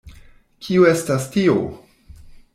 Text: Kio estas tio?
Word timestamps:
Kio 0.67 0.87
estas 0.93 1.29
tio? 1.37 1.59